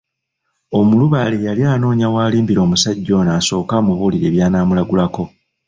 [0.79, 5.23] Omulubaale yali anoonya w’alimbira omusajja ono asooke amubuulire by’anaamulagulako.